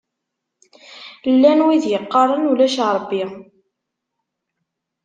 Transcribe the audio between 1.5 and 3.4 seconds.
wid yeqqaṛen ulac Ṛebbi.